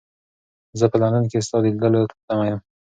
[0.79, 2.59] زه په لندن کې ستا د لیدلو په تمه یم.